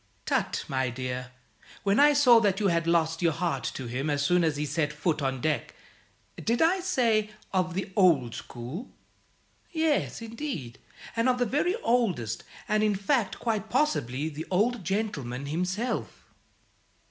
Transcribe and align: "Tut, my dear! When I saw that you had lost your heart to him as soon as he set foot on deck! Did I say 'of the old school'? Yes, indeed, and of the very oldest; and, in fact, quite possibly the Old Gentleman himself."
"Tut, 0.25 0.65
my 0.67 0.89
dear! 0.89 1.29
When 1.83 1.99
I 1.99 2.13
saw 2.13 2.39
that 2.39 2.59
you 2.59 2.69
had 2.69 2.87
lost 2.87 3.21
your 3.21 3.33
heart 3.33 3.63
to 3.75 3.85
him 3.85 4.09
as 4.09 4.25
soon 4.25 4.43
as 4.43 4.57
he 4.57 4.65
set 4.65 4.91
foot 4.91 5.21
on 5.21 5.41
deck! 5.41 5.75
Did 6.43 6.59
I 6.59 6.79
say 6.79 7.29
'of 7.53 7.75
the 7.75 7.91
old 7.95 8.33
school'? 8.33 8.89
Yes, 9.69 10.19
indeed, 10.19 10.79
and 11.15 11.29
of 11.29 11.37
the 11.37 11.45
very 11.45 11.75
oldest; 11.83 12.43
and, 12.67 12.81
in 12.81 12.95
fact, 12.95 13.37
quite 13.37 13.69
possibly 13.69 14.27
the 14.27 14.47
Old 14.49 14.83
Gentleman 14.83 15.45
himself." 15.45 16.23